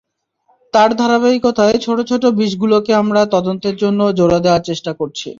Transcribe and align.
তার 0.73 0.89
ধারাবাহিকতায় 0.95 1.77
ছোট 1.81 1.97
ছোট 2.09 2.23
বিষগুলোকে 2.39 2.91
আমরা 2.95 3.21
তদন্তের 3.35 3.75
জন্য 3.75 3.99
জোড়া 4.17 4.39
দেওয়ার 4.45 4.67
চেষ্টা 4.69 4.91
করছি। 4.99 5.27